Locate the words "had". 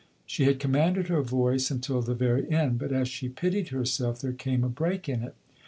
0.45-0.57